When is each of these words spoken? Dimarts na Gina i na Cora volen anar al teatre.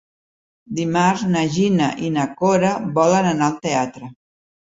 Dimarts 0.79 1.25
na 1.33 1.43
Gina 1.57 1.89
i 2.07 2.09
na 2.17 2.25
Cora 2.41 2.71
volen 2.97 3.31
anar 3.35 3.51
al 3.53 3.59
teatre. 3.67 4.09